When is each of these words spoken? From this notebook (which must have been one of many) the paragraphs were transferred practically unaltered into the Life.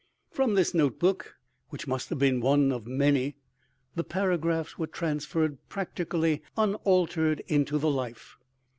From 0.31 0.55
this 0.55 0.73
notebook 0.73 1.35
(which 1.69 1.85
must 1.85 2.09
have 2.09 2.17
been 2.17 2.41
one 2.41 2.71
of 2.71 2.87
many) 2.87 3.35
the 3.93 4.03
paragraphs 4.03 4.75
were 4.75 4.87
transferred 4.87 5.59
practically 5.69 6.41
unaltered 6.57 7.43
into 7.47 7.77
the 7.77 7.91
Life. 7.91 8.39